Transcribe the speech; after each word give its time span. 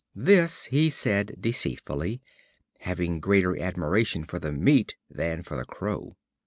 This 0.15 0.65
he 0.65 0.89
said 0.89 1.35
deceitfully, 1.39 2.23
having 2.79 3.19
greater 3.19 3.55
admiration 3.61 4.23
for 4.23 4.39
the 4.39 4.51
meat 4.51 4.95
than 5.11 5.43
for 5.43 5.55
the 5.55 5.63
crow. 5.65 6.17